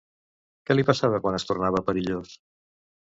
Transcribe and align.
Què 0.69 0.77
li 0.77 0.85
passava 0.87 1.21
quan 1.25 1.37
es 1.41 1.45
tornava 1.51 1.83
perillós? 1.91 2.33